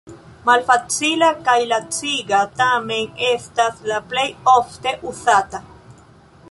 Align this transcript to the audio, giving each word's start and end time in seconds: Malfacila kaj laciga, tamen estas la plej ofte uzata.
Malfacila 0.45 1.27
kaj 1.49 1.57
laciga, 1.73 2.39
tamen 2.61 3.21
estas 3.29 3.85
la 3.91 4.01
plej 4.15 4.27
ofte 4.57 4.95
uzata. 5.13 5.63